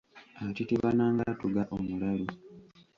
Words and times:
Atitibana, 0.45 1.05
ng’atuga 1.15 1.61
omulalu. 1.75 2.25